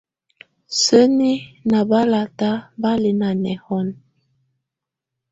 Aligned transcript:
Sǝ́ni 0.81 1.31
ná 1.69 1.79
balata 1.89 2.49
bá 2.81 2.91
lɛ 3.01 3.11
ná 3.21 3.29
nɛhɔnɔ. 3.43 3.93